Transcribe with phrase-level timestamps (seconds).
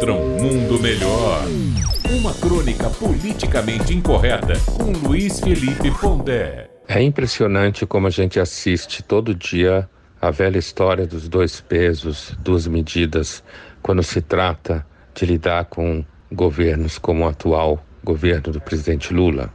[0.00, 1.42] contra um mundo melhor.
[2.10, 6.70] Uma crônica politicamente incorreta com Luiz Felipe Pondé.
[6.88, 9.86] É impressionante como a gente assiste todo dia
[10.18, 13.44] a velha história dos dois pesos, duas medidas,
[13.82, 19.52] quando se trata de lidar com governos como o atual governo do presidente Lula.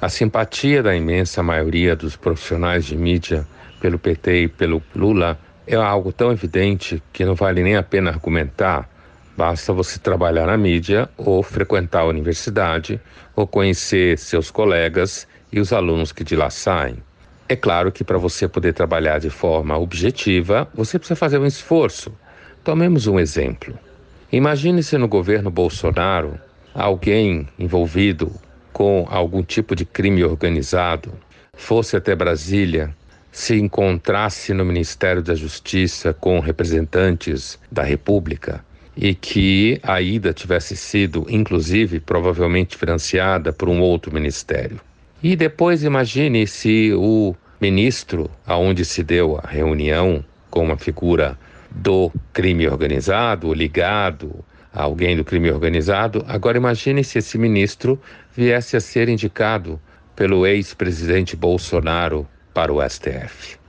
[0.00, 3.46] A simpatia da imensa maioria dos profissionais de mídia
[3.78, 8.10] pelo PT e pelo Lula é algo tão evidente que não vale nem a pena
[8.10, 8.88] argumentar.
[9.36, 13.00] Basta você trabalhar na mídia ou frequentar a universidade
[13.34, 16.96] ou conhecer seus colegas e os alunos que de lá saem.
[17.48, 22.12] É claro que para você poder trabalhar de forma objetiva, você precisa fazer um esforço.
[22.62, 23.78] Tomemos um exemplo.
[24.30, 26.38] Imagine se no governo Bolsonaro
[26.74, 28.32] alguém envolvido
[28.72, 31.12] com algum tipo de crime organizado
[31.54, 32.94] fosse até Brasília,
[33.30, 38.64] se encontrasse no Ministério da Justiça com representantes da República
[38.96, 44.80] e que a ida tivesse sido, inclusive, provavelmente financiada por um outro ministério.
[45.22, 51.38] E depois imagine se o ministro aonde se deu a reunião com uma figura
[51.70, 56.24] do crime organizado, ligado a alguém do crime organizado.
[56.26, 58.00] Agora imagine se esse ministro
[58.34, 59.80] viesse a ser indicado
[60.16, 63.61] pelo ex-presidente Bolsonaro para o STF.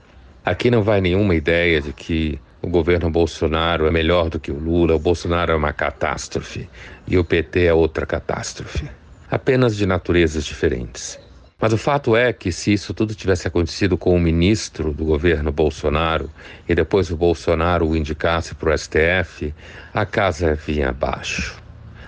[0.44, 4.58] Aqui não vai nenhuma ideia de que o governo Bolsonaro é melhor do que o
[4.58, 6.68] Lula, o Bolsonaro é uma catástrofe
[7.08, 8.86] e o PT é outra catástrofe.
[9.30, 11.18] Apenas de naturezas diferentes.
[11.58, 15.50] Mas o fato é que se isso tudo tivesse acontecido com o ministro do governo
[15.50, 16.30] Bolsonaro
[16.68, 19.54] e depois o Bolsonaro o indicasse para o STF,
[19.94, 21.56] a casa vinha abaixo.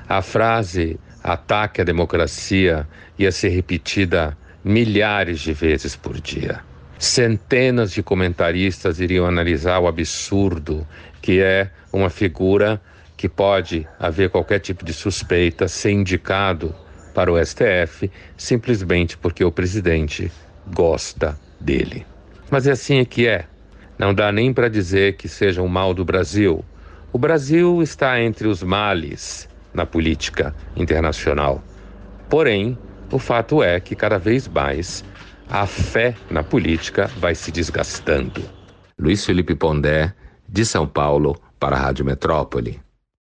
[0.06, 2.86] A frase ataque à democracia
[3.18, 6.60] ia ser repetida milhares de vezes por dia.
[6.98, 10.86] Centenas de comentaristas iriam analisar o absurdo
[11.20, 12.80] que é uma figura
[13.16, 16.74] que pode haver qualquer tipo de suspeita ser indicado
[17.14, 20.30] para o STF simplesmente porque o presidente
[20.74, 22.06] gosta dele.
[22.50, 23.46] Mas é assim que é.
[23.98, 26.64] Não dá nem para dizer que seja um mal do Brasil.
[27.12, 31.62] O Brasil está entre os males na política internacional.
[32.28, 32.78] Porém,
[33.10, 35.04] o fato é que cada vez mais
[35.48, 38.42] a fé na política vai se desgastando.
[38.98, 40.12] Luiz Felipe Pondé,
[40.48, 42.85] de São Paulo, para a Rádio Metrópole.